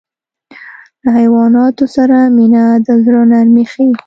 له 1.01 1.09
حیواناتو 1.17 1.85
سره 1.95 2.17
مینه 2.35 2.63
د 2.85 2.87
زړه 3.03 3.21
نرمي 3.31 3.63
ښيي. 3.71 3.87